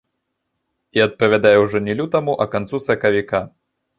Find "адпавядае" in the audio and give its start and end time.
1.07-1.51